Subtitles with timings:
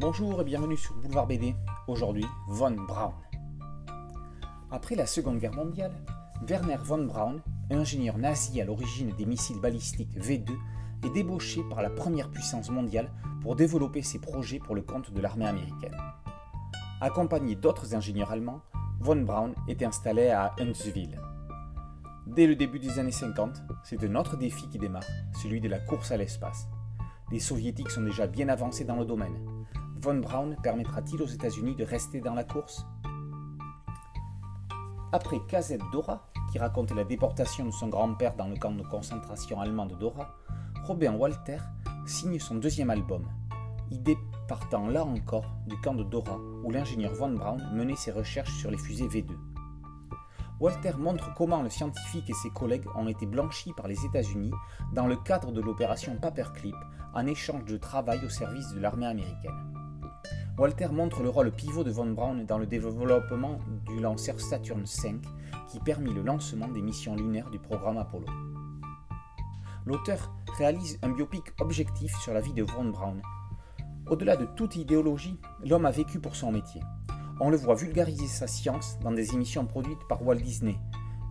[0.00, 1.54] Bonjour et bienvenue sur Boulevard BD.
[1.86, 3.12] Aujourd'hui, von Braun.
[4.70, 5.92] Après la Seconde Guerre mondiale,
[6.48, 10.52] Werner von Braun, ingénieur nazi à l'origine des missiles balistiques V2,
[11.04, 13.10] est débauché par la première puissance mondiale
[13.42, 15.96] pour développer ses projets pour le compte de l'armée américaine.
[17.02, 18.62] Accompagné d'autres ingénieurs allemands,
[19.00, 21.20] von Braun est installé à Huntsville.
[22.26, 25.04] Dès le début des années 50, c'est un autre défi qui démarre,
[25.42, 26.68] celui de la course à l'espace.
[27.30, 29.36] Les soviétiques sont déjà bien avancés dans le domaine.
[30.02, 32.86] Von Braun permettra-t-il aux États-Unis de rester dans la course?
[35.12, 39.60] Après KZ Dora, qui raconte la déportation de son grand-père dans le camp de concentration
[39.60, 40.38] allemand de Dora,
[40.84, 41.58] Robin Walter
[42.06, 43.28] signe son deuxième album,
[43.90, 44.16] idée
[44.48, 48.70] partant là encore du camp de Dora où l'ingénieur von Braun menait ses recherches sur
[48.70, 49.36] les fusées V2.
[50.60, 54.52] Walter montre comment le scientifique et ses collègues ont été blanchis par les États-Unis
[54.94, 56.76] dans le cadre de l'opération Paperclip
[57.12, 59.89] en échange de travail au service de l'armée américaine.
[60.58, 65.14] Walter montre le rôle pivot de von Braun dans le développement du lanceur Saturn V
[65.70, 68.26] qui permit le lancement des missions lunaires du programme Apollo.
[69.86, 73.22] L'auteur réalise un biopic objectif sur la vie de von Braun.
[74.08, 76.82] Au-delà de toute idéologie, l'homme a vécu pour son métier.
[77.40, 80.76] On le voit vulgariser sa science dans des émissions produites par Walt Disney,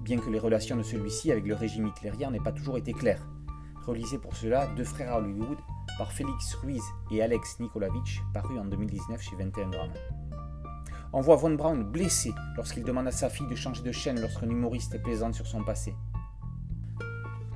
[0.02, 3.28] bien que les relations de celui-ci avec le régime hitlérien n'aient pas toujours été claires.
[3.86, 5.58] Relisez pour cela Deux frères à Hollywood
[5.98, 9.94] par Félix Ruiz et Alex Nikolavitch, paru en 2019 chez 21 grammes.
[11.12, 14.50] On voit Von Braun blessé lorsqu'il demande à sa fille de changer de chaîne lorsqu'un
[14.50, 15.96] humoriste plaisante sur son passé.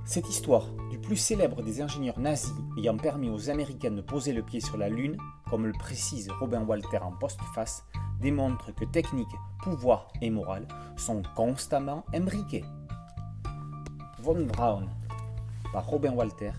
[0.05, 4.41] Cette histoire du plus célèbre des ingénieurs nazis ayant permis aux Américains de poser le
[4.41, 5.17] pied sur la Lune,
[5.49, 7.85] comme le précise Robin Walter en postface,
[8.19, 9.31] démontre que technique,
[9.61, 12.65] pouvoir et morale sont constamment imbriqués.
[14.19, 14.87] Von Braun,
[15.71, 16.51] par Robin Walter,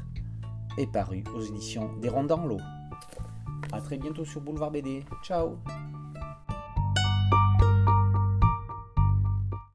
[0.78, 2.60] est paru aux éditions des Ronds dans l'eau.
[3.72, 5.04] A très bientôt sur Boulevard BD.
[5.22, 5.58] Ciao